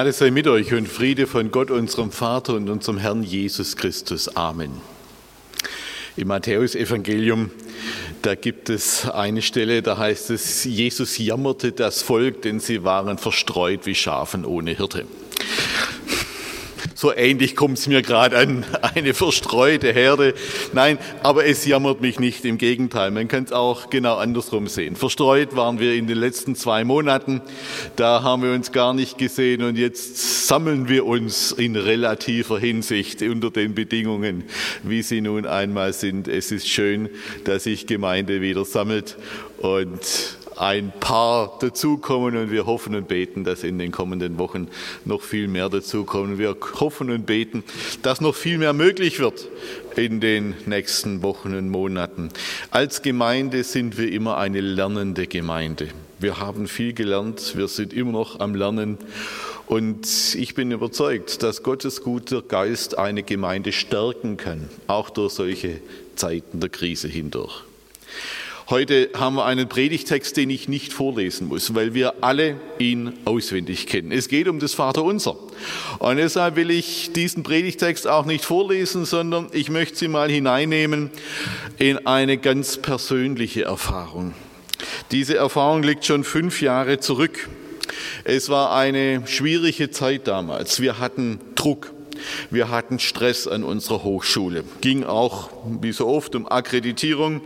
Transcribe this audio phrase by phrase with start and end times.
[0.00, 4.34] Gnade sei mit euch und Friede von Gott, unserem Vater und unserem Herrn Jesus Christus.
[4.34, 4.70] Amen.
[6.16, 7.50] Im Matthäusevangelium,
[8.22, 13.18] da gibt es eine Stelle, da heißt es, Jesus jammerte das Volk, denn sie waren
[13.18, 15.04] verstreut wie Schafen ohne Hirte.
[17.00, 20.34] So ähnlich kommt es mir gerade an, eine verstreute Herde.
[20.74, 23.10] Nein, aber es jammert mich nicht, im Gegenteil.
[23.10, 24.96] Man kann es auch genau andersrum sehen.
[24.96, 27.40] Verstreut waren wir in den letzten zwei Monaten,
[27.96, 33.22] da haben wir uns gar nicht gesehen und jetzt sammeln wir uns in relativer Hinsicht
[33.22, 34.44] unter den Bedingungen,
[34.82, 36.28] wie sie nun einmal sind.
[36.28, 37.08] Es ist schön,
[37.44, 39.16] dass sich Gemeinde wieder sammelt
[39.56, 44.68] und ein paar dazukommen und wir hoffen und beten, dass in den kommenden Wochen
[45.06, 46.38] noch viel mehr dazukommen.
[46.38, 47.64] Wir hoffen und beten,
[48.02, 49.48] dass noch viel mehr möglich wird
[49.96, 52.28] in den nächsten Wochen und Monaten.
[52.70, 55.88] Als Gemeinde sind wir immer eine lernende Gemeinde.
[56.18, 58.98] Wir haben viel gelernt, wir sind immer noch am Lernen.
[59.66, 65.80] Und ich bin überzeugt, dass Gottes guter Geist eine Gemeinde stärken kann, auch durch solche
[66.16, 67.69] Zeiten der Krise hindurch.
[68.70, 73.88] Heute haben wir einen Predigtext, den ich nicht vorlesen muss, weil wir alle ihn auswendig
[73.88, 74.12] kennen.
[74.12, 75.34] Es geht um das Vaterunser.
[75.98, 81.10] Und deshalb will ich diesen Predigtext auch nicht vorlesen, sondern ich möchte Sie mal hineinnehmen
[81.78, 84.34] in eine ganz persönliche Erfahrung.
[85.10, 87.48] Diese Erfahrung liegt schon fünf Jahre zurück.
[88.22, 90.80] Es war eine schwierige Zeit damals.
[90.80, 91.92] Wir hatten Druck.
[92.50, 94.64] Wir hatten Stress an unserer Hochschule.
[94.80, 95.50] Ging auch,
[95.80, 97.40] wie so oft, um Akkreditierung.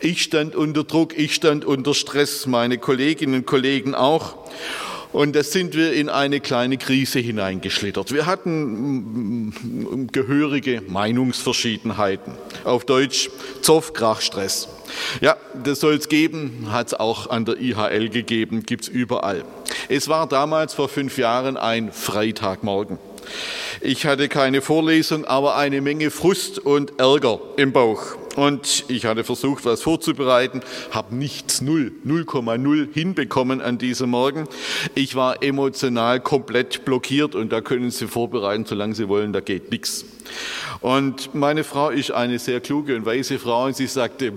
[0.00, 4.36] Ich stand unter Druck, ich stand unter Stress, meine Kolleginnen und Kollegen auch.
[5.14, 8.12] Und da sind wir in eine kleine Krise hineingeschlittert.
[8.12, 12.32] Wir hatten mm, gehörige Meinungsverschiedenheiten.
[12.64, 13.30] Auf Deutsch
[13.62, 14.68] Zoff, Krach, Stress.
[15.20, 19.44] Ja, das soll es geben, hat es auch an der IHL gegeben, gibt es überall.
[19.88, 22.98] Es war damals vor fünf Jahren ein Freitagmorgen.
[23.86, 28.16] Ich hatte keine Vorlesung, aber eine Menge Frust und Ärger im Bauch.
[28.34, 34.48] Und ich hatte versucht, was vorzubereiten, habe nichts, null, 0,0 hinbekommen an diesem Morgen.
[34.94, 39.70] Ich war emotional komplett blockiert und da können Sie vorbereiten, solange Sie wollen, da geht
[39.70, 40.06] nichts.
[40.80, 44.32] Und meine Frau ist eine sehr kluge und weise Frau und sie sagte,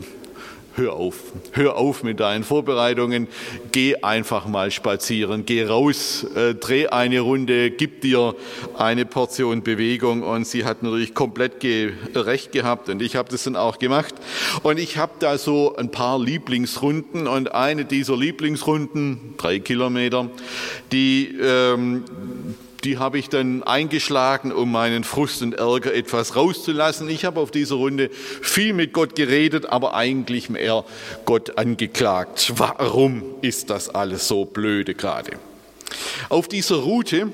[0.77, 1.15] hör auf,
[1.53, 3.27] hör auf mit deinen Vorbereitungen,
[3.71, 8.35] geh einfach mal spazieren, geh raus, äh, dreh eine Runde, gib dir
[8.77, 10.21] eine Portion Bewegung.
[10.23, 12.89] Und sie hat natürlich komplett ge recht gehabt.
[12.89, 14.15] Und ich habe das dann auch gemacht.
[14.63, 17.27] Und ich habe da so ein paar Lieblingsrunden.
[17.27, 20.29] Und eine dieser Lieblingsrunden, drei Kilometer,
[20.91, 22.03] die ähm,
[22.87, 27.09] die habe ich dann eingeschlagen, um meinen Frust und Ärger etwas rauszulassen.
[27.09, 28.09] Ich habe auf dieser Runde
[28.41, 30.85] viel mit Gott geredet, aber eigentlich mehr
[31.25, 32.53] Gott angeklagt.
[32.55, 35.31] Warum ist das alles so blöde gerade?
[36.29, 37.33] Auf dieser Route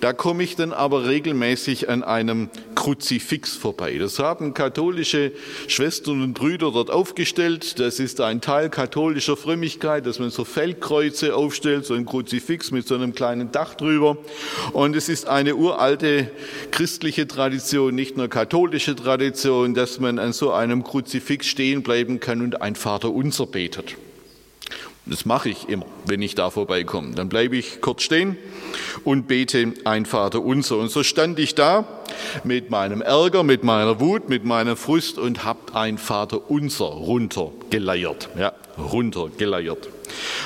[0.00, 3.98] da komme ich dann aber regelmäßig an einem Kruzifix vorbei.
[3.98, 5.32] Das haben katholische
[5.68, 7.78] Schwestern und Brüder dort aufgestellt.
[7.78, 12.86] Das ist ein Teil katholischer Frömmigkeit, dass man so Feldkreuze aufstellt, so ein Kruzifix mit
[12.86, 14.16] so einem kleinen Dach drüber.
[14.72, 16.30] Und es ist eine uralte
[16.70, 22.40] christliche Tradition, nicht nur katholische Tradition, dass man an so einem Kruzifix stehen bleiben kann
[22.40, 23.96] und ein Vater unser betet.
[25.10, 27.16] Das mache ich immer, wenn ich da vorbeikomme.
[27.16, 28.36] Dann bleibe ich kurz stehen
[29.02, 30.76] und bete ein Vater unser.
[30.78, 31.84] Und so stand ich da
[32.44, 38.28] mit meinem Ärger, mit meiner Wut, mit meiner Frust und habe ein Vater unser runtergeleiert.
[38.38, 39.88] Ja, runtergeleiert.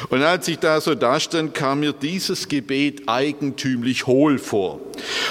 [0.09, 4.81] Und als ich da so dastand, kam mir dieses Gebet eigentümlich hohl vor.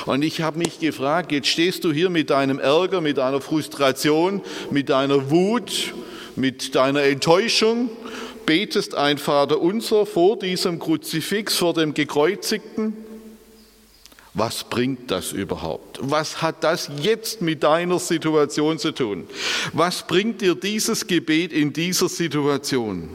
[0.06, 4.44] Und ich habe mich gefragt, jetzt stehst du hier mit deinem Ärger, mit deiner Frustration,
[4.70, 5.96] mit deiner Wut,
[6.36, 7.90] mit deiner Enttäuschung
[8.46, 12.94] betest ein Vater unser vor diesem Kruzifix, vor dem Gekreuzigten.
[14.34, 16.00] Was bringt das überhaupt?
[16.02, 19.28] Was hat das jetzt mit deiner Situation zu tun?
[19.74, 23.10] Was bringt dir dieses Gebet in dieser Situation?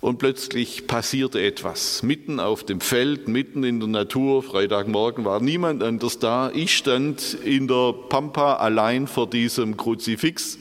[0.00, 2.02] Und plötzlich passierte etwas.
[2.02, 6.50] Mitten auf dem Feld, mitten in der Natur, Freitagmorgen war niemand anders da.
[6.54, 10.58] Ich stand in der Pampa allein vor diesem Kruzifix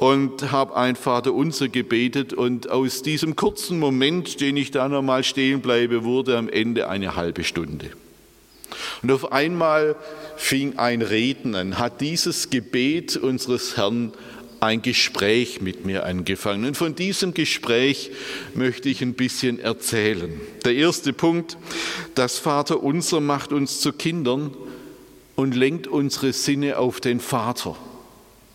[0.00, 5.22] und habe ein Vater unser gebetet und aus diesem kurzen Moment, den ich da nochmal
[5.24, 7.90] stehen bleibe, wurde am Ende eine halbe Stunde.
[9.02, 9.96] Und auf einmal
[10.38, 14.14] fing ein Reden an, hat dieses Gebet unseres Herrn
[14.60, 16.64] ein Gespräch mit mir angefangen.
[16.64, 18.10] Und von diesem Gespräch
[18.54, 20.32] möchte ich ein bisschen erzählen.
[20.64, 21.58] Der erste Punkt,
[22.14, 24.56] das Vater unser macht uns zu Kindern
[25.36, 27.76] und lenkt unsere Sinne auf den Vater.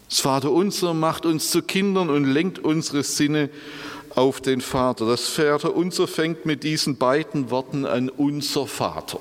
[0.10, 3.50] Das Vater unser macht uns zu Kindern und lenkt unsere Sinne
[4.16, 5.06] auf den Vater.
[5.06, 9.20] Das Vater unser fängt mit diesen beiden Worten an, unser Vater.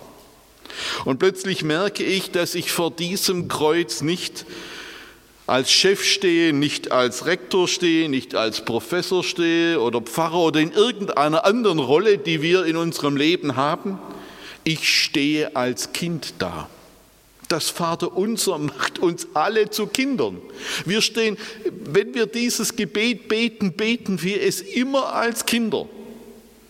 [1.05, 4.45] Und plötzlich merke ich, dass ich vor diesem Kreuz nicht
[5.47, 10.73] als Chef stehe, nicht als Rektor stehe, nicht als Professor stehe oder Pfarrer oder in
[10.73, 13.99] irgendeiner anderen Rolle, die wir in unserem Leben haben.
[14.65, 16.69] Ich stehe als Kind da.
[17.55, 20.43] Das Vater unser macht uns alle zu Kindern.
[20.87, 21.39] Wir stehen,
[21.85, 25.87] wenn wir dieses Gebet beten, beten wir es immer als Kinder.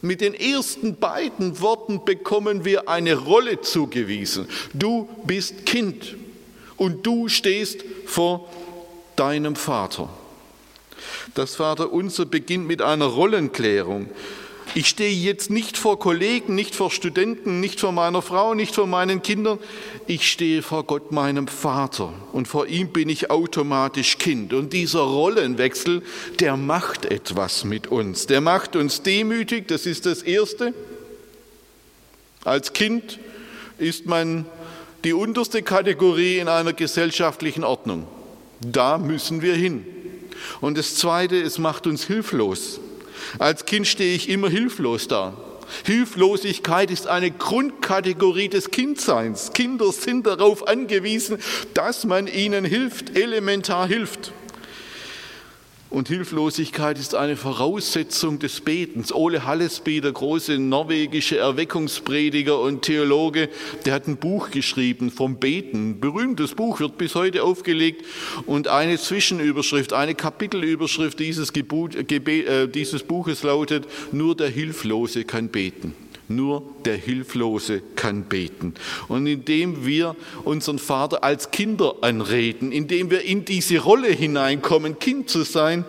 [0.03, 4.47] Mit den ersten beiden Worten bekommen wir eine Rolle zugewiesen.
[4.75, 6.17] Du bist Kind
[6.77, 8.47] und du stehst vor
[9.17, 10.11] deinem Vater.
[11.35, 14.11] Das Vaterunser beginnt mit einer Rollenklärung.
[14.77, 18.89] Ich stehe jetzt nicht vor Kollegen, nicht vor Studenten, nicht vor meiner Frau, nicht vor
[18.89, 19.61] meinen Kindern.
[20.09, 22.13] Ich stehe vor Gott, meinem Vater.
[22.33, 24.53] Und vor ihm bin ich automatisch Kind.
[24.53, 26.03] Und dieser Rollenwechsel,
[26.41, 28.27] der macht etwas mit uns.
[28.27, 30.75] Der macht uns demütig, das ist das Erste.
[32.43, 33.21] Als Kind
[33.79, 34.45] ist man
[35.05, 38.09] die unterste Kategorie in einer gesellschaftlichen Ordnung.
[38.61, 39.87] Da müssen wir hin.
[40.61, 42.81] Und das Zweite, es macht uns hilflos.
[43.39, 45.37] Als Kind stehe ich immer hilflos da.
[45.85, 49.53] Hilflosigkeit ist eine Grundkategorie des Kindseins.
[49.53, 51.39] Kinder sind darauf angewiesen,
[51.73, 54.33] dass man ihnen hilft, elementar hilft.
[55.95, 59.13] Und Hilflosigkeit ist eine Voraussetzung des Betens.
[59.15, 63.49] Ole Hallesby, der große norwegische Erweckungsprediger und Theologe,
[63.85, 65.91] der hat ein Buch geschrieben vom Beten.
[65.91, 68.05] Ein berühmtes Buch wird bis heute aufgelegt.
[68.45, 75.47] Und eine Zwischenüberschrift, eine Kapitelüberschrift dieses, Gebot, äh, dieses Buches lautet, nur der Hilflose kann
[75.47, 75.95] beten.
[76.29, 78.75] Nur der Hilflose kann beten.
[79.09, 85.29] Und indem wir unseren Vater als Kinder anreden, indem wir in diese Rolle hineinkommen, Kind
[85.29, 85.85] zu sein,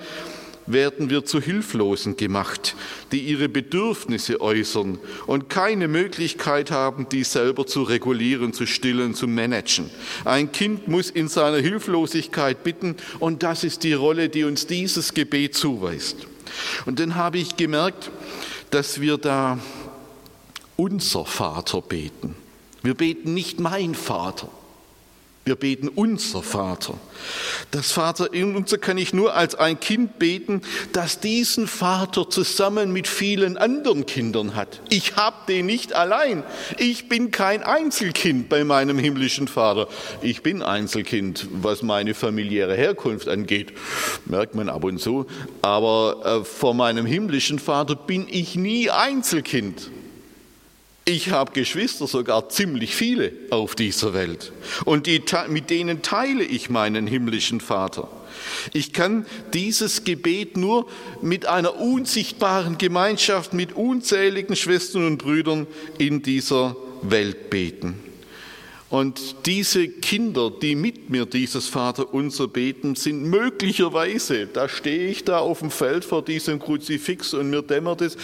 [0.67, 2.75] werden wir zu Hilflosen gemacht,
[3.11, 4.97] die ihre Bedürfnisse äußern
[5.27, 9.89] und keine Möglichkeit haben, die selber zu regulieren, zu stillen, zu managen.
[10.23, 15.13] Ein Kind muss in seiner Hilflosigkeit bitten und das ist die Rolle, die uns dieses
[15.13, 16.17] Gebet zuweist.
[16.85, 18.09] Und dann habe ich gemerkt,
[18.71, 19.59] dass wir da
[20.77, 22.35] unser Vater beten.
[22.83, 24.49] Wir beten nicht mein Vater.
[25.45, 26.95] Wir beten unser Vater.
[27.69, 32.91] Das Vater in unser kann ich nur als ein Kind beten, das diesen Vater zusammen
[32.91, 34.81] mit vielen anderen Kindern hat.
[34.89, 36.43] Ich habe den nicht allein.
[36.79, 39.87] Ich bin kein Einzelkind bei meinem himmlischen Vater.
[40.23, 43.71] Ich bin Einzelkind, was meine familiäre Herkunft angeht.
[44.25, 45.27] Merkt man ab und zu.
[45.61, 49.91] Aber äh, vor meinem himmlischen Vater bin ich nie Einzelkind.
[51.07, 54.51] Ich habe Geschwister, sogar ziemlich viele auf dieser Welt.
[54.85, 58.09] Und die, mit denen teile ich meinen himmlischen Vater.
[58.73, 60.87] Ich kann dieses Gebet nur
[61.21, 65.67] mit einer unsichtbaren Gemeinschaft, mit unzähligen Schwestern und Brüdern
[65.99, 68.01] in dieser Welt beten.
[68.89, 75.39] Und diese Kinder, die mit mir dieses Vaterunser beten, sind möglicherweise, da stehe ich da
[75.39, 78.15] auf dem Feld vor diesem Kruzifix und mir dämmert es,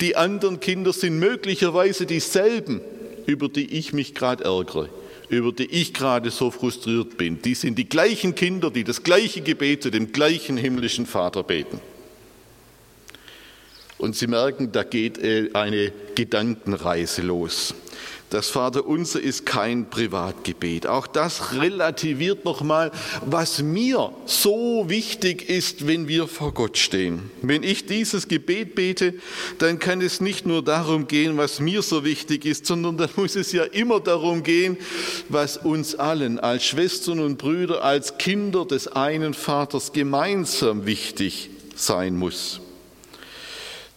[0.00, 2.80] die anderen Kinder sind möglicherweise dieselben,
[3.26, 4.88] über die ich mich gerade ärgere,
[5.28, 7.42] über die ich gerade so frustriert bin.
[7.42, 11.78] Die sind die gleichen Kinder, die das gleiche Gebet zu dem gleichen himmlischen Vater beten.
[13.98, 17.74] Und Sie merken, da geht äh, eine Gedankenreise los.
[18.30, 20.88] Das Vaterunser ist kein Privatgebet.
[20.88, 22.90] Auch das relativiert nochmal,
[23.24, 27.30] was mir so wichtig ist, wenn wir vor Gott stehen.
[27.42, 29.14] Wenn ich dieses Gebet bete,
[29.58, 33.36] dann kann es nicht nur darum gehen, was mir so wichtig ist, sondern dann muss
[33.36, 34.76] es ja immer darum gehen,
[35.28, 42.16] was uns allen als Schwestern und Brüder, als Kinder des einen Vaters gemeinsam wichtig sein
[42.16, 42.60] muss.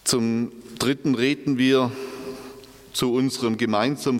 [0.04, 1.90] Zum Dritten reden wir
[2.92, 4.18] zu unserem, gemeinsamen,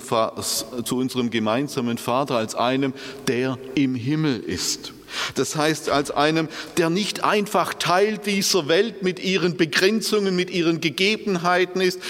[1.98, 2.92] Vater als einem,
[3.26, 4.92] der im Himmel ist.
[5.34, 10.80] Das heißt, als einem, der nicht einfach Teil dieser Welt mit ihren Begrenzungen, mit ihren
[10.80, 12.00] Gegebenheiten ist,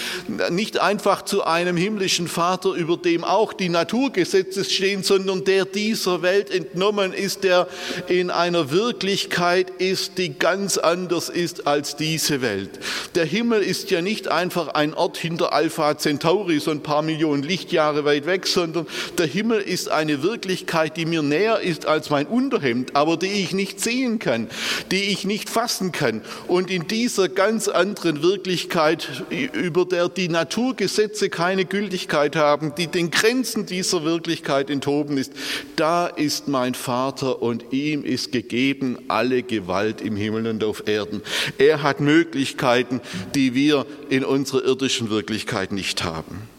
[0.49, 6.21] nicht einfach zu einem himmlischen Vater, über dem auch die Naturgesetze stehen, sondern der dieser
[6.21, 7.67] Welt entnommen ist, der
[8.07, 12.79] in einer Wirklichkeit ist, die ganz anders ist als diese Welt.
[13.15, 17.43] Der Himmel ist ja nicht einfach ein Ort hinter Alpha Centauri, so ein paar Millionen
[17.43, 22.27] Lichtjahre weit weg, sondern der Himmel ist eine Wirklichkeit, die mir näher ist als mein
[22.27, 24.47] Unterhemd aber die ich nicht sehen kann,
[24.91, 26.21] die ich nicht fassen kann.
[26.47, 33.11] Und in dieser ganz anderen Wirklichkeit, über der die Naturgesetze keine Gültigkeit haben, die den
[33.11, 35.33] Grenzen dieser Wirklichkeit enthoben ist,
[35.75, 41.21] da ist mein Vater und ihm ist gegeben alle Gewalt im Himmel und auf Erden.
[41.57, 43.01] Er hat Möglichkeiten,
[43.35, 46.49] die wir in unserer irdischen Wirklichkeit nicht haben.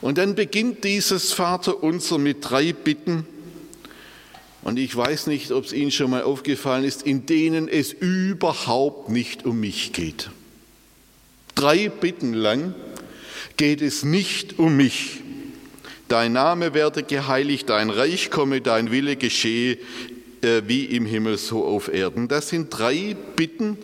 [0.00, 3.26] Und dann beginnt dieses Vaterunser mit drei Bitten,
[4.62, 9.08] und ich weiß nicht, ob es Ihnen schon mal aufgefallen ist, in denen es überhaupt
[9.08, 10.30] nicht um mich geht.
[11.54, 12.74] Drei Bitten lang
[13.56, 15.20] geht es nicht um mich.
[16.08, 19.78] Dein Name werde geheiligt, dein Reich komme, dein Wille geschehe
[20.42, 22.26] äh, wie im Himmel so auf Erden.
[22.26, 23.78] Das sind drei Bitten,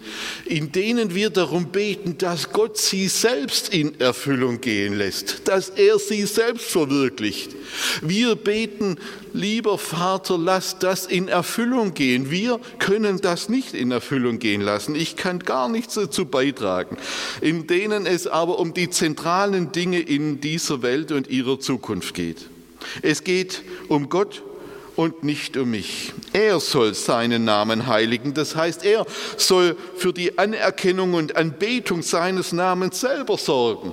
[0.45, 5.99] in denen wir darum beten, dass Gott sie selbst in Erfüllung gehen lässt, dass er
[5.99, 7.55] sie selbst verwirklicht.
[8.03, 8.97] Wir beten,
[9.33, 12.31] lieber Vater, lass das in Erfüllung gehen.
[12.31, 14.97] Wir können das nicht in Erfüllung gehen lassen.
[14.97, 16.97] Ich kann gar nichts dazu beitragen,
[17.41, 22.49] in denen es aber um die zentralen Dinge in dieser Welt und ihrer Zukunft geht.
[23.03, 24.43] Es geht um Gott
[24.99, 26.13] und nicht um mich.
[26.33, 32.53] Er soll seinen Namen heiligen, das heißt, er soll für die Anerkennung und Anbetung seines
[32.53, 33.93] Namens selber sorgen.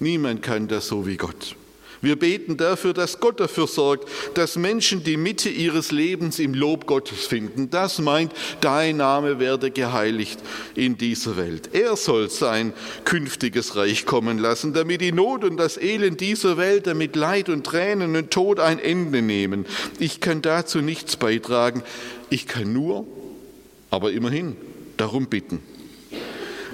[0.00, 1.54] Niemand kann das so wie Gott.
[2.00, 6.86] Wir beten dafür, dass Gott dafür sorgt, dass Menschen die Mitte ihres Lebens im Lob
[6.86, 7.70] Gottes finden.
[7.70, 10.40] Das meint, dein Name werde geheiligt
[10.74, 11.70] in dieser Welt.
[11.72, 12.72] Er soll sein
[13.04, 17.64] künftiges Reich kommen lassen, damit die Not und das Elend dieser Welt, damit Leid und
[17.64, 19.66] Tränen und Tod ein Ende nehmen.
[19.98, 21.82] Ich kann dazu nichts beitragen.
[22.30, 23.06] Ich kann nur,
[23.90, 24.56] aber immerhin,
[24.96, 25.75] darum bitten.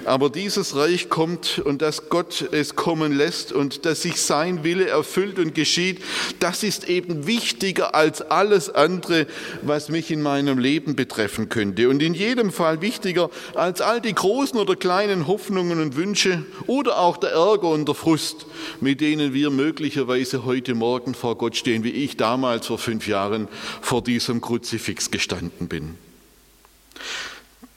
[0.05, 4.87] Aber dieses Reich kommt und dass Gott es kommen lässt und dass sich sein Wille
[4.87, 6.01] erfüllt und geschieht,
[6.39, 9.27] das ist eben wichtiger als alles andere,
[9.61, 11.89] was mich in meinem Leben betreffen könnte.
[11.89, 16.99] Und in jedem Fall wichtiger als all die großen oder kleinen Hoffnungen und Wünsche oder
[16.99, 18.45] auch der Ärger und der Frust,
[18.81, 23.47] mit denen wir möglicherweise heute Morgen vor Gott stehen, wie ich damals vor fünf Jahren
[23.81, 25.97] vor diesem Kruzifix gestanden bin.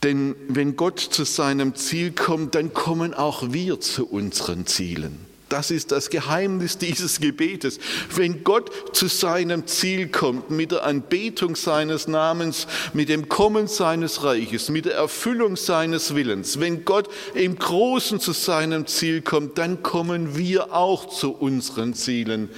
[0.07, 5.19] Denn wenn Gott zu seinem Ziel kommt, dann kommen auch wir zu unseren Zielen.
[5.49, 7.81] Das ist das Geheimnis dieses Gebetes.
[8.15, 14.23] Wenn Gott zu seinem Ziel kommt, mit der Anbetung seines Namens, mit dem Kommen seines
[14.23, 19.83] Reiches, mit der Erfüllung seines Willens, wenn Gott im Großen zu seinem Ziel kommt, dann
[19.83, 22.49] kommen wir auch zu unseren Zielen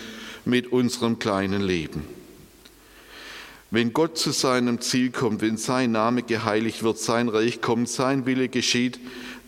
[0.45, 2.18] mit unserem kleinen Leben.
[3.71, 8.25] Wenn Gott zu seinem Ziel kommt, wenn sein Name geheiligt wird, sein Reich kommt, sein
[8.25, 8.99] Wille geschieht,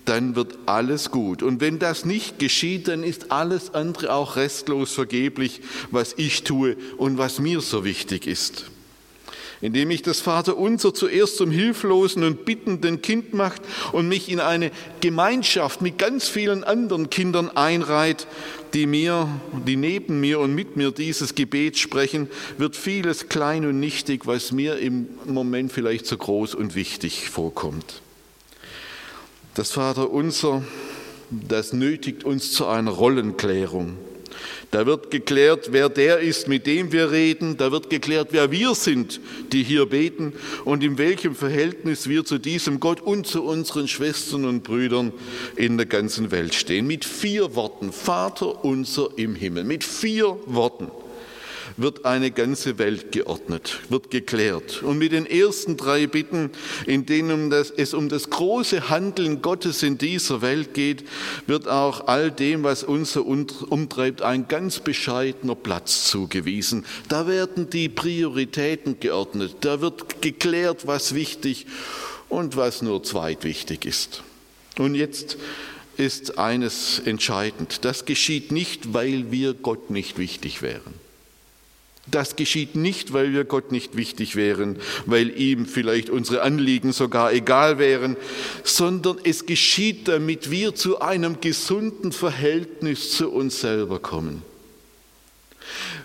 [0.05, 1.43] dann wird alles gut.
[1.43, 6.77] Und wenn das nicht geschieht, dann ist alles andere auch restlos vergeblich, was ich tue
[6.99, 8.71] und was mir so wichtig ist
[9.61, 13.63] indem ich das Vaterunser zuerst zum hilflosen und bittenden Kind macht
[13.93, 18.27] und mich in eine Gemeinschaft mit ganz vielen anderen Kindern einreiht,
[18.75, 19.29] die mir,
[19.67, 24.53] die neben mir und mit mir dieses Gebet sprechen, wird vieles klein und nichtig, was
[24.53, 28.03] mir im Moment vielleicht so groß und wichtig vorkommt.
[29.55, 30.63] Das Vaterunser,
[31.31, 33.97] das nötigt uns zu einer Rollenklärung.
[34.71, 37.57] Da wird geklärt, wer der ist, mit dem wir reden.
[37.57, 39.21] Da wird geklärt, wer wir sind,
[39.53, 40.33] die hier beten
[40.65, 45.13] und in welchem Verhältnis wir zu diesem Gott und zu unseren Schwestern und Brüdern
[45.57, 46.87] in der ganzen Welt stehen.
[46.87, 47.93] Mit vier Worten.
[47.93, 49.65] Vater unser im Himmel.
[49.65, 50.91] Mit vier Worten
[51.81, 54.83] wird eine ganze Welt geordnet, wird geklärt.
[54.83, 56.51] Und mit den ersten drei Bitten,
[56.87, 61.05] in denen es um das große Handeln Gottes in dieser Welt geht,
[61.47, 66.85] wird auch all dem, was uns so umtreibt, ein ganz bescheidener Platz zugewiesen.
[67.09, 71.67] Da werden die Prioritäten geordnet, da wird geklärt, was wichtig
[72.29, 74.23] und was nur zweitwichtig ist.
[74.79, 75.39] Und jetzt
[75.97, 77.85] ist eines entscheidend.
[77.85, 80.95] Das geschieht nicht, weil wir Gott nicht wichtig wären.
[82.07, 84.77] Das geschieht nicht, weil wir Gott nicht wichtig wären,
[85.07, 88.17] weil ihm vielleicht unsere Anliegen sogar egal wären,
[88.65, 94.43] sondern es geschieht, damit wir zu einem gesunden Verhältnis zu uns selber kommen.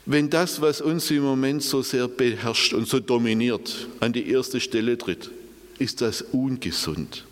[0.06, 4.60] Wenn das, was uns im Moment so sehr beherrscht und so dominiert, an die erste
[4.60, 5.32] Stelle tritt,
[5.80, 7.25] ist das ungesund.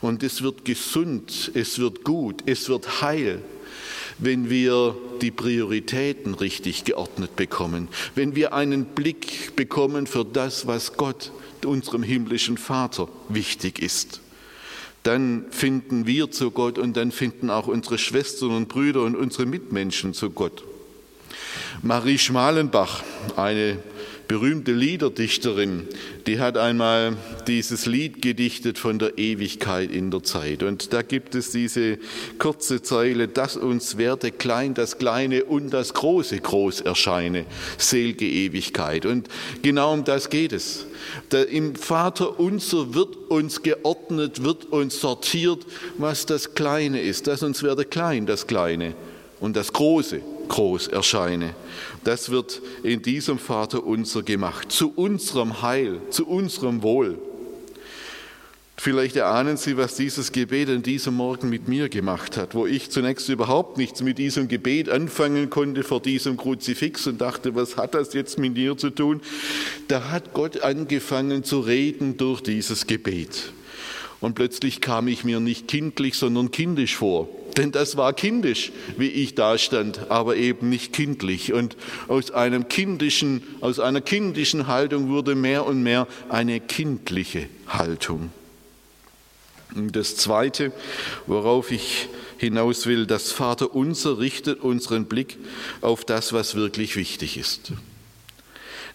[0.00, 3.40] Und es wird gesund, es wird gut, es wird heil,
[4.18, 10.96] wenn wir die Prioritäten richtig geordnet bekommen, wenn wir einen Blick bekommen für das, was
[10.96, 11.32] Gott,
[11.64, 14.20] unserem himmlischen Vater, wichtig ist.
[15.02, 19.46] Dann finden wir zu Gott und dann finden auch unsere Schwestern und Brüder und unsere
[19.46, 20.64] Mitmenschen zu Gott.
[21.82, 23.02] Marie Schmalenbach,
[23.36, 23.78] eine
[24.28, 25.86] berühmte Liederdichterin,
[26.26, 27.16] die hat einmal
[27.46, 30.62] dieses Lied gedichtet von der Ewigkeit in der Zeit.
[30.62, 31.98] Und da gibt es diese
[32.38, 37.44] kurze Zeile, dass uns werde klein das Kleine und das Große groß erscheine,
[37.78, 39.06] selge Ewigkeit.
[39.06, 39.28] Und
[39.62, 40.86] genau um das geht es.
[41.28, 45.66] Da Im Vater unser wird uns geordnet, wird uns sortiert,
[45.98, 48.94] was das Kleine ist, dass uns werde klein das Kleine
[49.40, 51.54] und das Große groß erscheine.
[52.04, 57.18] Das wird in diesem Vater unser gemacht, zu unserem Heil, zu unserem Wohl.
[58.76, 62.90] Vielleicht erahnen Sie, was dieses Gebet an diesem Morgen mit mir gemacht hat, wo ich
[62.90, 67.94] zunächst überhaupt nichts mit diesem Gebet anfangen konnte vor diesem Kruzifix und dachte, was hat
[67.94, 69.20] das jetzt mit dir zu tun?
[69.88, 73.52] Da hat Gott angefangen zu reden durch dieses Gebet.
[74.24, 77.28] Und plötzlich kam ich mir nicht kindlich, sondern kindisch vor.
[77.58, 81.52] Denn das war kindisch, wie ich da stand, aber eben nicht kindlich.
[81.52, 81.76] Und
[82.08, 88.30] aus, einem kindischen, aus einer kindischen Haltung wurde mehr und mehr eine kindliche Haltung.
[89.74, 90.72] Und das Zweite,
[91.26, 95.36] worauf ich hinaus will, das Vaterunser richtet unseren Blick
[95.82, 97.74] auf das, was wirklich wichtig ist.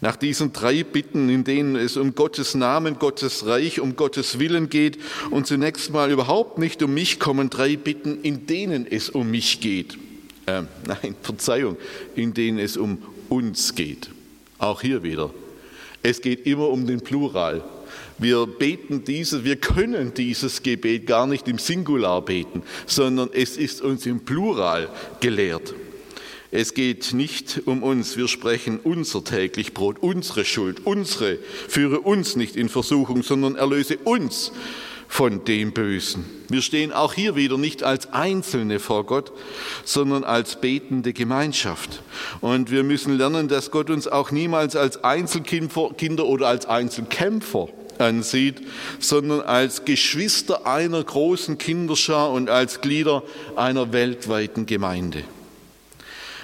[0.02, 4.70] Nach diesen drei Bitten, in denen es um Gottes Namen, Gottes Reich, um Gottes Willen
[4.70, 4.98] geht
[5.30, 9.60] und zunächst mal überhaupt nicht um mich, kommen drei Bitten, in denen es um mich
[9.60, 9.98] geht.
[10.46, 11.76] Äh, nein, Verzeihung,
[12.16, 14.10] in denen es um uns geht.
[14.58, 15.32] Auch hier wieder.
[16.02, 17.62] Es geht immer um den Plural.
[18.18, 23.82] Wir beten dieses, wir können dieses Gebet gar nicht im Singular beten, sondern es ist
[23.82, 24.90] uns im Plural
[25.20, 25.74] gelehrt.
[26.52, 31.38] Es geht nicht um uns, wir sprechen unser täglich Brot, unsere Schuld, unsere,
[31.68, 34.52] führe uns nicht in Versuchung, sondern erlöse uns
[35.08, 36.26] von dem Bösen.
[36.50, 39.32] Wir stehen auch hier wieder nicht als Einzelne vor Gott,
[39.84, 42.02] sondern als betende Gemeinschaft.
[42.42, 48.62] Und wir müssen lernen, dass Gott uns auch niemals als Einzelkinder oder als Einzelkämpfer ansieht,
[49.00, 53.24] sondern als Geschwister einer großen Kinderschar und als Glieder
[53.56, 55.24] einer weltweiten Gemeinde.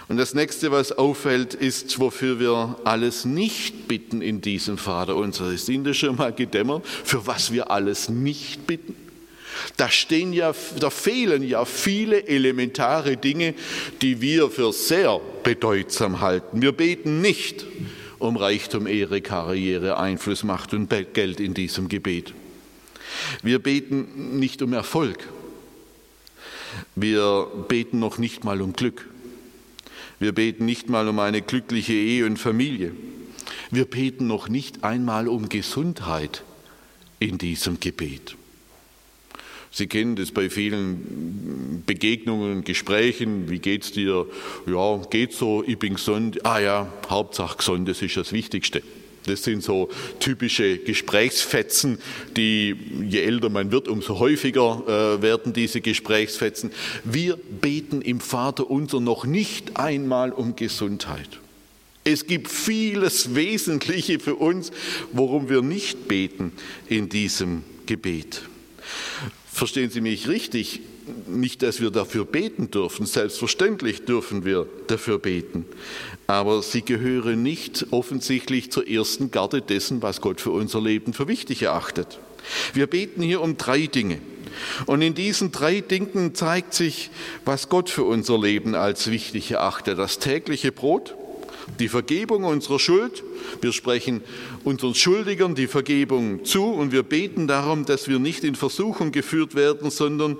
[0.07, 5.51] Und das nächste, was auffällt, ist, wofür wir alles nicht bitten in diesem Vater unser.
[5.51, 8.95] Ist Ihnen das schon mal gedämmert, für was wir alles nicht bitten?
[9.77, 13.55] Da stehen ja, da fehlen ja viele elementare Dinge,
[14.01, 16.61] die wir für sehr bedeutsam halten.
[16.61, 17.65] Wir beten nicht
[18.19, 22.33] um Reichtum, Ehre, Karriere, Einfluss, Macht und Geld in diesem Gebet.
[23.41, 25.27] Wir beten nicht um Erfolg.
[26.95, 29.07] Wir beten noch nicht mal um Glück.
[30.25, 32.93] Wir beten nicht mal um eine glückliche Ehe und Familie.
[33.69, 36.41] Wir beten noch nicht einmal um Gesundheit
[37.19, 38.35] in diesem Gebet.
[39.69, 43.51] Sie kennen das bei vielen Begegnungen, Gesprächen.
[43.51, 44.25] Wie geht's dir?
[44.65, 46.43] Ja, geht so, ich bin gesund.
[46.43, 48.81] Ah ja, Hauptsache gesund, das ist das Wichtigste.
[49.25, 51.99] Das sind so typische Gesprächsfetzen,
[52.35, 52.75] die
[53.09, 56.71] je älter man wird, umso häufiger äh, werden diese Gesprächsfetzen.
[57.03, 61.29] Wir beten im Vater unser noch nicht einmal um Gesundheit.
[62.03, 64.71] Es gibt vieles Wesentliche für uns,
[65.11, 66.51] worum wir nicht beten
[66.87, 68.43] in diesem Gebet.
[69.51, 70.81] Verstehen Sie mich richtig?
[71.27, 75.65] Nicht, dass wir dafür beten dürfen, selbstverständlich dürfen wir dafür beten,
[76.27, 81.27] aber sie gehören nicht offensichtlich zur ersten Garde dessen, was Gott für unser Leben für
[81.27, 82.19] wichtig erachtet.
[82.73, 84.19] Wir beten hier um drei Dinge.
[84.85, 87.09] Und in diesen drei Dingen zeigt sich,
[87.43, 89.99] was Gott für unser Leben als wichtig erachtet.
[89.99, 91.15] Das tägliche Brot,
[91.79, 93.23] die Vergebung unserer Schuld.
[93.61, 94.21] Wir sprechen
[94.63, 99.55] unseren Schuldigern die Vergebung zu und wir beten darum, dass wir nicht in Versuchung geführt
[99.55, 100.37] werden, sondern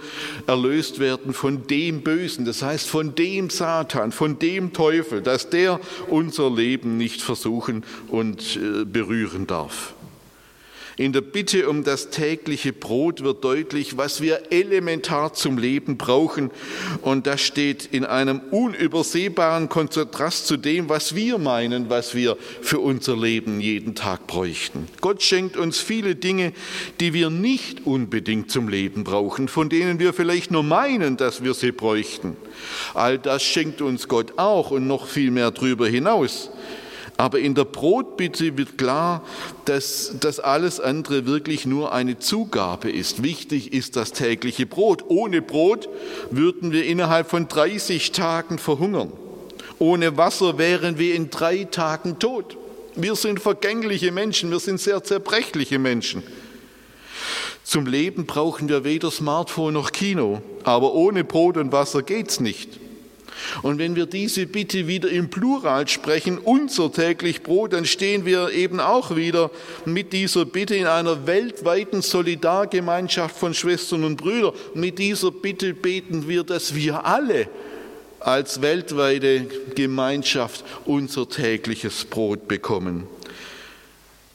[0.48, 5.80] erlöst werden von dem Bösen, das heißt von dem Satan, von dem Teufel, dass der
[6.08, 9.95] unser Leben nicht versuchen und äh, berühren darf.
[10.98, 16.52] In der Bitte um das tägliche Brot wird deutlich, was wir elementar zum Leben brauchen.
[17.02, 22.80] Und das steht in einem unübersehbaren Kontrast zu dem, was wir meinen, was wir für
[22.80, 24.88] unser Leben jeden Tag bräuchten.
[25.02, 26.54] Gott schenkt uns viele Dinge,
[27.02, 31.54] die wir nicht unbedingt zum Leben brauchen, von denen wir vielleicht nur meinen, dass wir
[31.54, 32.38] sie bräuchten.
[32.94, 36.52] All das schenkt uns Gott auch und noch viel mehr darüber hinaus.
[37.18, 39.24] Aber in der Brotbitte wird klar,
[39.64, 43.24] dass das alles andere wirklich nur eine Zugabe ist.
[43.24, 45.06] Wichtig ist das tägliche Brot.
[45.08, 45.88] Ohne Brot
[46.30, 49.14] würden wir innerhalb von 30 Tagen verhungern.
[49.80, 52.58] Ohne Wasser wären wir in drei Tagen tot.
[52.96, 56.24] Wir sind vergängliche Menschen, wir sind sehr zerbrechliche Menschen.
[57.64, 62.80] Zum Leben brauchen wir weder Smartphone noch Kino, aber ohne Brot und Wasser geht's nicht.
[63.62, 68.52] Und wenn wir diese Bitte wieder im Plural sprechen, unser täglich Brot, dann stehen wir
[68.52, 69.52] eben auch wieder
[69.86, 74.54] mit dieser Bitte in einer weltweiten Solidargemeinschaft von Schwestern und Brüdern.
[74.74, 77.48] Mit dieser Bitte beten wir, dass wir alle
[78.20, 79.46] als weltweite
[79.76, 83.08] Gemeinschaft unser tägliches Brot bekommen.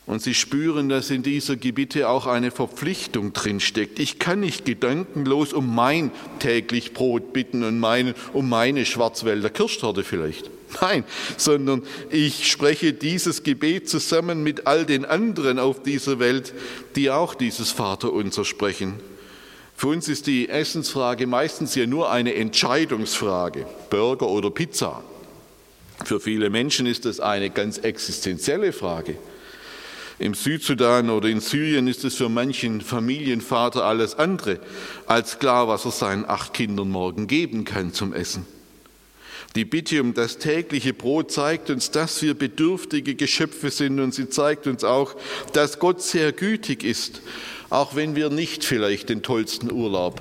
[0.07, 3.99] Und sie spüren, dass in dieser Gebiete auch eine Verpflichtung drinsteckt.
[3.99, 6.11] Ich kann nicht gedankenlos um mein
[6.41, 10.51] täglich Brot bitten und meinen, um meine Schwarzwälder Kirschtorte vielleicht.
[10.81, 11.05] Nein,
[11.37, 16.55] sondern ich spreche dieses Gebet zusammen mit all den anderen auf dieser Welt,
[16.97, 18.95] die auch dieses Vaterunser sprechen.
[19.77, 25.03] Für uns ist die Essensfrage meistens ja nur eine Entscheidungsfrage, Burger oder Pizza.
[26.05, 29.17] Für viele Menschen ist das eine ganz existenzielle Frage.
[30.21, 34.61] Im Südsudan oder in Syrien ist es für manchen Familienvater alles andere
[35.07, 38.45] als klar, was er seinen acht Kindern morgen geben kann zum Essen.
[39.57, 44.29] Die Bitte um das tägliche Brot zeigt uns, dass wir bedürftige Geschöpfe sind und sie
[44.29, 45.17] zeigt uns auch,
[45.55, 47.23] dass Gott sehr gütig ist,
[47.71, 50.21] auch wenn wir nicht vielleicht den tollsten Urlaub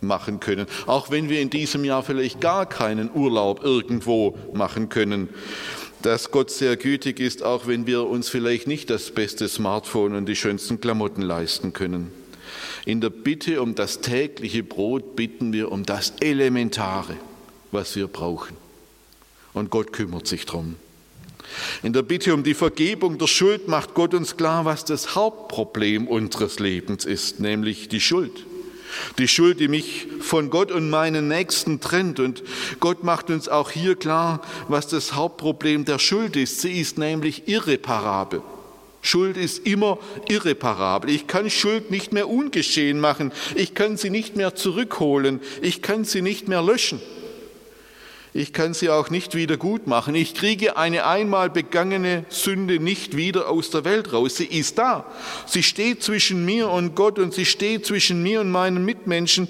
[0.00, 5.28] machen können, auch wenn wir in diesem Jahr vielleicht gar keinen Urlaub irgendwo machen können
[6.04, 10.26] dass Gott sehr gütig ist, auch wenn wir uns vielleicht nicht das beste Smartphone und
[10.26, 12.12] die schönsten Klamotten leisten können.
[12.84, 17.16] In der Bitte um das tägliche Brot bitten wir um das Elementare,
[17.72, 18.54] was wir brauchen.
[19.54, 20.76] Und Gott kümmert sich darum.
[21.82, 26.06] In der Bitte um die Vergebung der Schuld macht Gott uns klar, was das Hauptproblem
[26.06, 28.44] unseres Lebens ist, nämlich die Schuld.
[29.18, 32.20] Die Schuld, die mich von Gott und meinen Nächsten trennt.
[32.20, 32.42] Und
[32.80, 36.60] Gott macht uns auch hier klar, was das Hauptproblem der Schuld ist.
[36.60, 38.42] Sie ist nämlich irreparabel.
[39.02, 41.10] Schuld ist immer irreparabel.
[41.10, 43.32] Ich kann Schuld nicht mehr ungeschehen machen.
[43.54, 45.40] Ich kann sie nicht mehr zurückholen.
[45.60, 47.00] Ich kann sie nicht mehr löschen.
[48.36, 50.16] Ich kann sie auch nicht wieder gut machen.
[50.16, 54.34] Ich kriege eine einmal begangene Sünde nicht wieder aus der Welt raus.
[54.34, 55.06] Sie ist da.
[55.46, 59.46] Sie steht zwischen mir und Gott und sie steht zwischen mir und meinen Mitmenschen.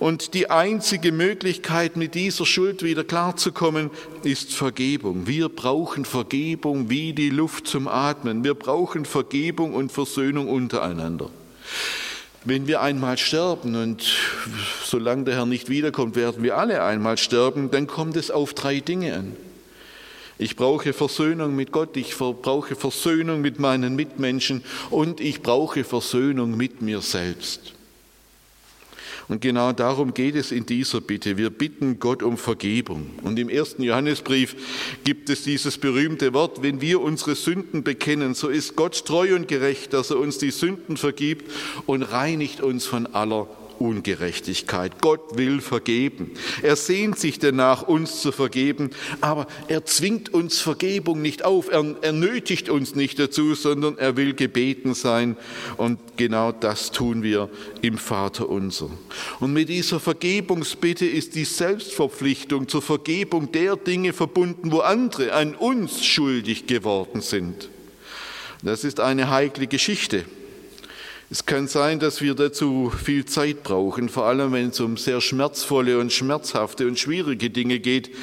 [0.00, 3.90] Und die einzige Möglichkeit, mit dieser Schuld wieder klarzukommen,
[4.24, 5.28] ist Vergebung.
[5.28, 8.42] Wir brauchen Vergebung wie die Luft zum Atmen.
[8.42, 11.30] Wir brauchen Vergebung und Versöhnung untereinander.
[12.46, 14.04] Wenn wir einmal sterben, und
[14.84, 18.80] solange der Herr nicht wiederkommt, werden wir alle einmal sterben, dann kommt es auf drei
[18.80, 19.36] Dinge an.
[20.36, 26.56] Ich brauche Versöhnung mit Gott, ich brauche Versöhnung mit meinen Mitmenschen und ich brauche Versöhnung
[26.56, 27.73] mit mir selbst.
[29.28, 31.36] Und genau darum geht es in dieser Bitte.
[31.36, 33.10] Wir bitten Gott um Vergebung.
[33.22, 34.54] Und im ersten Johannesbrief
[35.04, 39.48] gibt es dieses berühmte Wort, wenn wir unsere Sünden bekennen, so ist Gott treu und
[39.48, 41.50] gerecht, dass er uns die Sünden vergibt
[41.86, 45.00] und reinigt uns von aller Ungerechtigkeit.
[45.00, 46.32] Gott will vergeben.
[46.62, 51.96] Er sehnt sich danach, uns zu vergeben, aber er zwingt uns Vergebung nicht auf, er,
[52.02, 55.36] er nötigt uns nicht dazu, sondern er will gebeten sein.
[55.76, 57.50] Und genau das tun wir
[57.82, 58.90] im Vater unser.
[59.40, 65.54] Und mit dieser Vergebungsbitte ist die Selbstverpflichtung zur Vergebung der Dinge verbunden, wo andere an
[65.54, 67.68] uns schuldig geworden sind.
[68.62, 70.24] Das ist eine heikle Geschichte.
[71.34, 75.20] Es kann sein, dass wir dazu viel Zeit brauchen, vor allem wenn es um sehr
[75.20, 78.14] schmerzvolle und schmerzhafte und schwierige Dinge geht,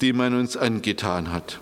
[0.00, 1.60] die man uns angetan hat.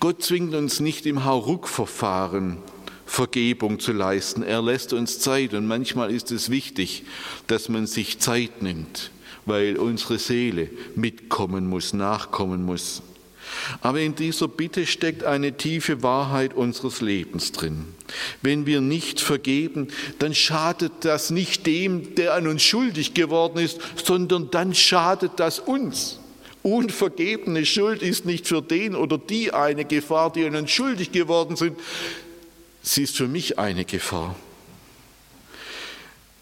[0.00, 2.56] Gott zwingt uns nicht im Hauruck-Verfahren
[3.04, 4.42] Vergebung zu leisten.
[4.42, 7.04] Er lässt uns Zeit und manchmal ist es wichtig,
[7.46, 9.10] dass man sich Zeit nimmt,
[9.44, 13.02] weil unsere Seele mitkommen muss, nachkommen muss.
[13.80, 17.86] Aber in dieser Bitte steckt eine tiefe Wahrheit unseres Lebens drin.
[18.42, 19.88] Wenn wir nicht vergeben,
[20.18, 25.58] dann schadet das nicht dem, der an uns schuldig geworden ist, sondern dann schadet das
[25.58, 26.18] uns.
[26.62, 31.56] Unvergebene Schuld ist nicht für den oder die eine Gefahr, die an uns schuldig geworden
[31.56, 31.76] sind.
[32.82, 34.36] Sie ist für mich eine Gefahr.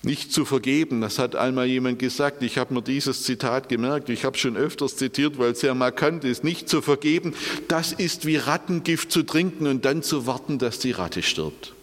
[0.03, 4.25] Nicht zu vergeben, das hat einmal jemand gesagt, ich habe mir dieses Zitat gemerkt, ich
[4.25, 7.35] habe schon öfters zitiert, weil es sehr markant ist, nicht zu vergeben,
[7.69, 11.75] das ist wie Rattengift zu trinken und dann zu warten, dass die Ratte stirbt.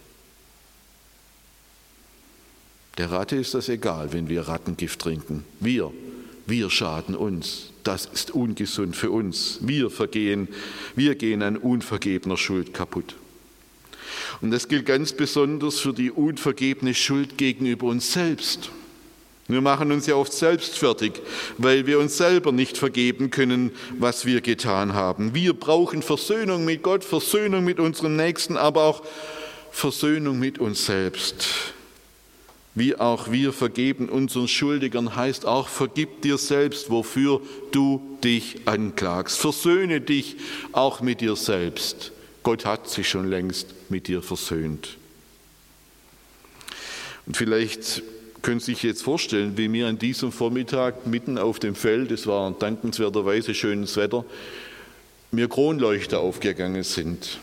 [2.98, 5.44] Der Ratte ist das egal, wenn wir Rattengift trinken.
[5.60, 5.92] Wir,
[6.46, 7.70] wir schaden uns.
[7.84, 9.60] Das ist ungesund für uns.
[9.62, 10.48] Wir vergehen,
[10.96, 13.14] wir gehen an unvergebener Schuld kaputt.
[14.40, 18.70] Und das gilt ganz besonders für die unvergebene Schuld gegenüber uns selbst.
[19.50, 21.22] Wir machen uns ja oft selbst fertig,
[21.56, 25.34] weil wir uns selber nicht vergeben können, was wir getan haben.
[25.34, 29.02] Wir brauchen Versöhnung mit Gott, Versöhnung mit unserem Nächsten, aber auch
[29.70, 31.46] Versöhnung mit uns selbst.
[32.74, 37.40] Wie auch wir vergeben unseren Schuldigern, heißt auch, vergib dir selbst, wofür
[37.72, 39.38] du dich anklagst.
[39.38, 40.36] Versöhne dich
[40.72, 42.12] auch mit dir selbst.
[42.42, 44.96] Gott hat sich schon längst mit dir versöhnt.
[47.26, 48.02] Und vielleicht
[48.42, 52.26] können Sie sich jetzt vorstellen, wie mir an diesem Vormittag mitten auf dem Feld, es
[52.26, 54.24] war dankenswerterweise schönes Wetter,
[55.30, 57.38] mir Kronleuchter aufgegangen sind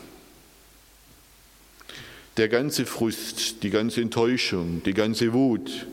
[2.38, 5.88] der ganze Frust, die ganze Enttäuschung, die ganze Wut,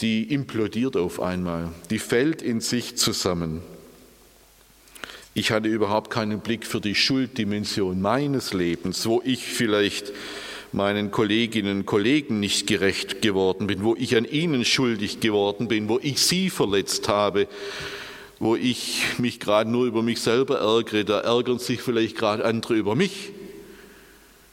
[0.00, 3.62] die implodiert auf einmal, die fällt in sich zusammen.
[5.32, 10.12] Ich hatte überhaupt keinen Blick für die Schulddimension meines Lebens, wo ich vielleicht
[10.72, 15.88] meinen Kolleginnen und Kollegen nicht gerecht geworden bin, wo ich an ihnen schuldig geworden bin,
[15.88, 17.46] wo ich sie verletzt habe,
[18.40, 22.74] wo ich mich gerade nur über mich selber ärgere, da ärgern sich vielleicht gerade andere
[22.74, 23.30] über mich.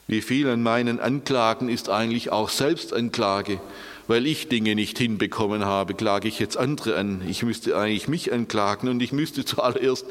[0.08, 3.60] Wie viel an meinen Anklagen ist eigentlich auch Selbstanklage?
[4.08, 7.22] Weil ich Dinge nicht hinbekommen habe, klage ich jetzt andere an.
[7.28, 10.06] Ich müsste eigentlich mich anklagen und ich müsste zuallererst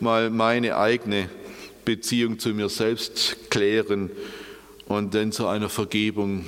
[0.00, 1.28] mal meine eigene
[1.84, 4.10] Beziehung zu mir selbst klären
[4.86, 6.46] und dann zu einer Vergebung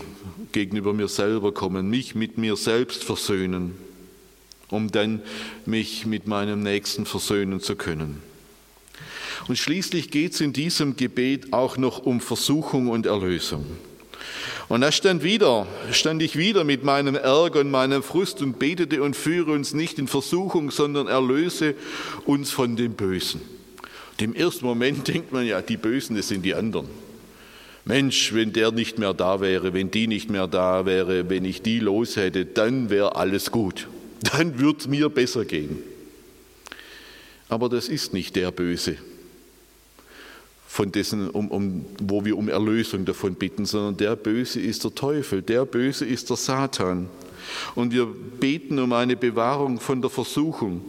[0.53, 3.77] gegenüber mir selber kommen, mich mit mir selbst versöhnen,
[4.69, 5.23] um dann
[5.67, 8.23] mich mit meinem Nächsten versöhnen zu können.
[9.49, 13.65] Und schließlich geht es in diesem Gebet auch noch um Versuchung und Erlösung.
[14.71, 19.03] Und da stand wieder, stand ich wieder mit meinem Ärger und meinem Frust und betete
[19.03, 21.75] und führe uns nicht in Versuchung, sondern erlöse
[22.25, 23.41] uns von dem Bösen.
[24.13, 26.87] Und Im ersten Moment denkt man ja, die Bösen, das sind die anderen.
[27.85, 31.63] Mensch, wenn der nicht mehr da wäre, wenn die nicht mehr da wäre, wenn ich
[31.63, 33.89] die los hätte, dann wäre alles gut.
[34.23, 35.79] Dann würde es mir besser gehen.
[37.49, 38.99] Aber das ist nicht der Böse,
[40.71, 44.95] von dessen, um, um, wo wir um Erlösung davon bitten, sondern der Böse ist der
[44.95, 47.09] Teufel, der Böse ist der Satan.
[47.75, 50.83] Und wir beten um eine Bewahrung von der Versuchung.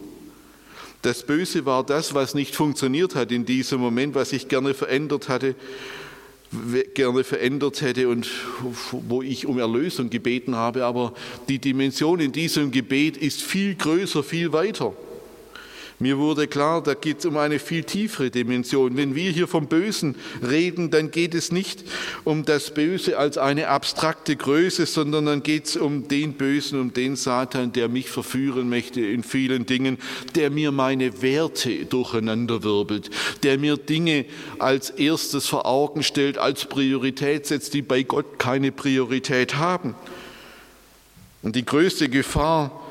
[1.02, 5.28] Das Böse war das, was nicht funktioniert hat in diesem Moment, was ich gerne verändert
[5.28, 5.56] hatte,
[6.94, 8.30] gerne verändert hätte und
[8.92, 10.84] wo ich um Erlösung gebeten habe.
[10.84, 11.12] Aber
[11.48, 14.94] die Dimension in diesem Gebet ist viel größer, viel weiter.
[16.02, 18.96] Mir wurde klar, da geht es um eine viel tiefere Dimension.
[18.96, 21.84] Wenn wir hier vom Bösen reden, dann geht es nicht
[22.24, 26.92] um das Böse als eine abstrakte Größe, sondern dann geht es um den Bösen, um
[26.92, 29.96] den Satan, der mich verführen möchte in vielen Dingen,
[30.34, 33.08] der mir meine Werte durcheinanderwirbelt,
[33.44, 34.24] der mir Dinge
[34.58, 39.94] als erstes vor Augen stellt, als Priorität setzt, die bei Gott keine Priorität haben.
[41.42, 42.81] Und die größte Gefahr,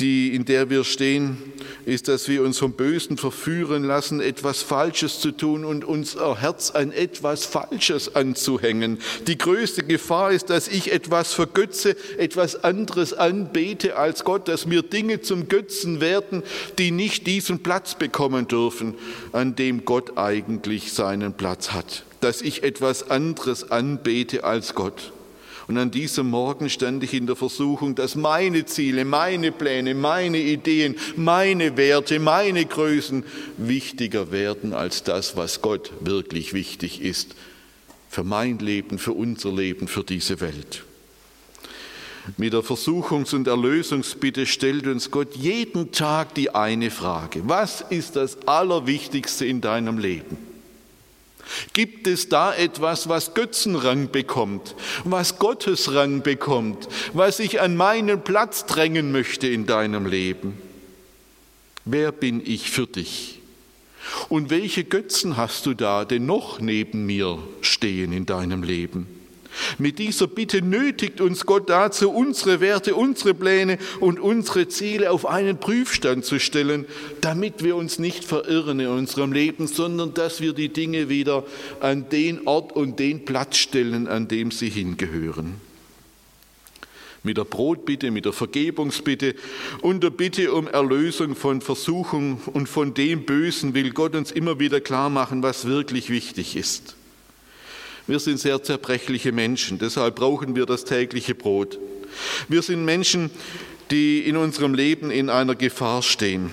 [0.00, 1.38] die, in der wir stehen,
[1.84, 6.70] ist, dass wir uns vom Bösen verführen lassen, etwas Falsches zu tun und unser Herz
[6.70, 8.98] an etwas Falsches anzuhängen.
[9.26, 14.82] Die größte Gefahr ist, dass ich etwas vergötze, etwas anderes anbete als Gott, dass mir
[14.82, 16.42] Dinge zum Götzen werden,
[16.78, 18.94] die nicht diesen Platz bekommen dürfen,
[19.32, 22.04] an dem Gott eigentlich seinen Platz hat.
[22.20, 25.12] Dass ich etwas anderes anbete als Gott.
[25.68, 30.38] Und an diesem Morgen stand ich in der Versuchung, dass meine Ziele, meine Pläne, meine
[30.38, 33.22] Ideen, meine Werte, meine Größen
[33.58, 37.34] wichtiger werden als das, was Gott wirklich wichtig ist.
[38.08, 40.84] Für mein Leben, für unser Leben, für diese Welt.
[42.38, 47.42] Mit der Versuchungs- und Erlösungsbitte stellt uns Gott jeden Tag die eine Frage.
[47.44, 50.47] Was ist das Allerwichtigste in deinem Leben?
[51.72, 58.66] Gibt es da etwas, was Götzenrang bekommt, was Gottesrang bekommt, was ich an meinen Platz
[58.66, 60.58] drängen möchte in deinem Leben?
[61.84, 63.40] Wer bin ich für dich?
[64.28, 69.17] Und welche Götzen hast du da denn noch neben mir stehen in deinem Leben?
[69.78, 75.26] Mit dieser Bitte nötigt uns Gott dazu, unsere Werte, unsere Pläne und unsere Ziele auf
[75.26, 76.86] einen Prüfstand zu stellen,
[77.20, 81.44] damit wir uns nicht verirren in unserem Leben, sondern dass wir die Dinge wieder
[81.80, 85.68] an den Ort und den Platz stellen, an dem sie hingehören.
[87.24, 89.34] mit der Brotbitte, mit der Vergebungsbitte
[89.82, 94.60] und der Bitte um Erlösung von Versuchung und von dem Bösen will Gott uns immer
[94.60, 96.97] wieder klar machen, was wirklich wichtig ist.
[98.08, 101.78] Wir sind sehr zerbrechliche Menschen, deshalb brauchen wir das tägliche Brot.
[102.48, 103.30] Wir sind Menschen,
[103.90, 106.50] die in unserem Leben in einer Gefahr stehen,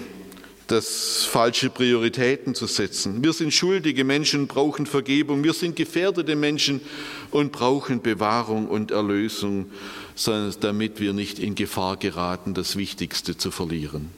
[0.67, 3.23] das falsche Prioritäten zu setzen.
[3.23, 5.43] Wir sind schuldige Menschen, brauchen Vergebung.
[5.45, 6.81] Wir sind gefährdete Menschen
[7.31, 9.71] und brauchen Bewahrung und Erlösung
[10.59, 14.09] damit wir nicht in Gefahr geraten, das Wichtigste zu verlieren.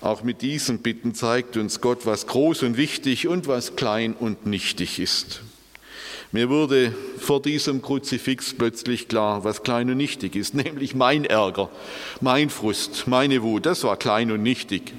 [0.00, 4.44] Auch mit diesen Bitten zeigt uns Gott, was groß und wichtig und was klein und
[4.44, 5.40] nichtig ist.
[6.34, 11.70] Mir wurde vor diesem Kruzifix plötzlich klar, was klein und nichtig ist, nämlich mein Ärger,
[12.20, 14.94] mein Frust, meine Wut, das war klein und nichtig.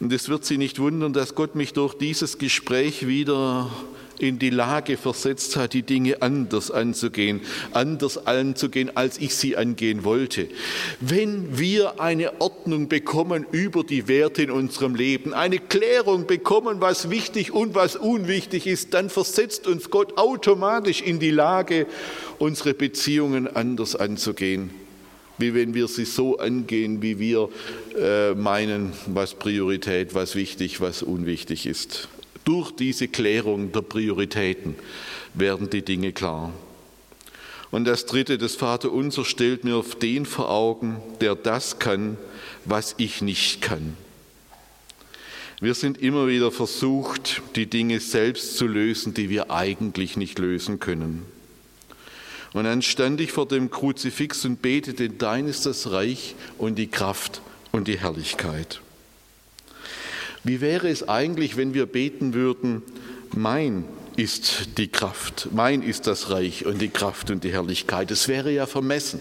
[0.00, 3.70] Und es wird Sie nicht wundern, dass Gott mich durch dieses Gespräch wieder
[4.18, 7.40] in die Lage versetzt hat, die Dinge anders anzugehen,
[7.72, 10.48] anders anzugehen, als ich sie angehen wollte.
[11.00, 17.10] Wenn wir eine Ordnung bekommen über die Werte in unserem Leben, eine Klärung bekommen, was
[17.10, 21.86] wichtig und was unwichtig ist, dann versetzt uns Gott automatisch in die Lage,
[22.38, 24.70] unsere Beziehungen anders anzugehen
[25.38, 27.48] wie wenn wir sie so angehen, wie wir
[27.98, 32.08] äh, meinen, was Priorität, was wichtig, was unwichtig ist.
[32.46, 34.76] Durch diese Klärung der Prioritäten
[35.34, 36.52] werden die Dinge klar.
[37.72, 42.16] Und das dritte, das Vaterunser stellt mir den vor Augen, der das kann,
[42.64, 43.96] was ich nicht kann.
[45.60, 50.78] Wir sind immer wieder versucht, die Dinge selbst zu lösen, die wir eigentlich nicht lösen
[50.78, 51.26] können.
[52.52, 56.86] Und dann stand ich vor dem Kruzifix und betete, dein ist das Reich und die
[56.86, 58.80] Kraft und die Herrlichkeit.
[60.46, 62.82] Wie wäre es eigentlich, wenn wir beten würden,
[63.34, 68.12] mein ist die Kraft, mein ist das Reich und die Kraft und die Herrlichkeit.
[68.12, 69.18] Es wäre ja vermessen.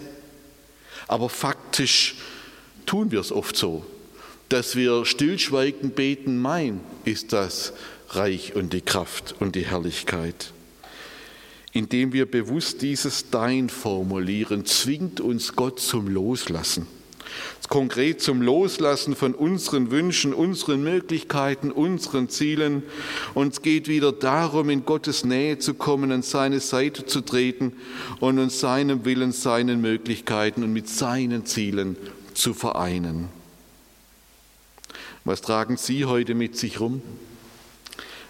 [1.07, 2.17] Aber faktisch
[2.85, 3.83] tun wir es oft so,
[4.49, 7.73] dass wir stillschweigend beten, mein ist das
[8.09, 10.53] Reich und die Kraft und die Herrlichkeit.
[11.73, 16.85] Indem wir bewusst dieses Dein formulieren, zwingt uns Gott zum Loslassen
[17.69, 22.83] konkret zum Loslassen von unseren Wünschen, unseren Möglichkeiten, unseren Zielen.
[23.33, 27.73] Uns geht wieder darum, in Gottes Nähe zu kommen, an seine Seite zu treten
[28.19, 31.97] und uns seinem Willen, seinen Möglichkeiten und mit seinen Zielen
[32.33, 33.29] zu vereinen.
[35.23, 37.01] Was tragen Sie heute mit sich rum?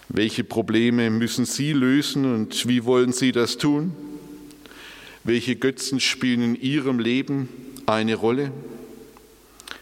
[0.08, 3.92] Welche Probleme müssen Sie lösen und wie wollen Sie das tun?
[5.24, 7.50] Welche Götzen spielen in Ihrem Leben
[7.86, 8.52] eine Rolle?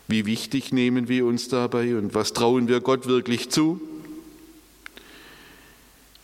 [0.08, 3.82] Wie wichtig nehmen wir uns dabei und was trauen wir Gott wirklich zu?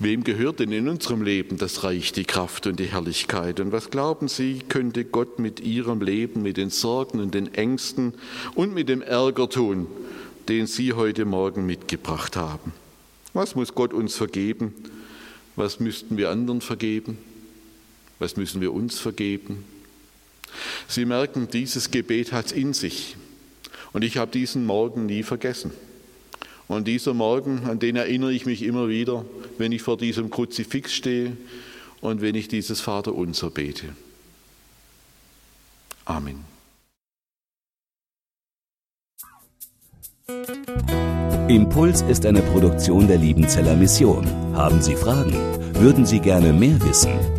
[0.01, 3.59] Wem gehört denn in unserem Leben das Reich, die Kraft und die Herrlichkeit?
[3.59, 8.13] Und was glauben Sie, könnte Gott mit Ihrem Leben, mit den Sorgen und den Ängsten
[8.55, 9.87] und mit dem Ärger tun,
[10.47, 12.71] den Sie heute Morgen mitgebracht haben?
[13.33, 14.73] Was muss Gott uns vergeben?
[15.57, 17.17] Was müssten wir anderen vergeben?
[18.19, 19.65] Was müssen wir uns vergeben?
[20.87, 23.17] Sie merken, dieses Gebet hat es in sich.
[23.93, 25.71] Und ich habe diesen Morgen nie vergessen.
[26.67, 29.25] Und dieser Morgen, an den erinnere ich mich immer wieder,
[29.57, 31.35] wenn ich vor diesem Kruzifix stehe
[31.99, 33.87] und wenn ich dieses Vaterunser bete.
[36.05, 36.45] Amen.
[41.47, 44.27] Impuls ist eine Produktion der Liebenzeller Mission.
[44.55, 45.33] Haben Sie Fragen?
[45.73, 47.38] Würden Sie gerne mehr wissen?